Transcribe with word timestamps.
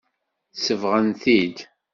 Sebɣen-t-id. 0.55 1.57